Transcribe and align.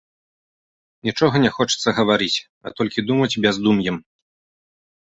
Нічога 1.09 1.35
не 1.45 1.51
хочацца 1.59 1.95
гаварыць, 1.99 2.33
а 2.65 2.77
толькі 2.81 3.07
думаць 3.13 3.33
бяздум'ем. 3.47 4.05